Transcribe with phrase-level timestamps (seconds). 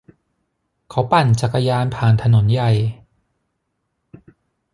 [0.89, 2.71] เขาปั่นจักรยานผ่านถนนใหญ่